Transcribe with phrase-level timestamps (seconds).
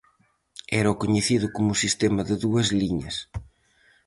[0.79, 3.15] Era o coñecido como sistema de dúas liñas.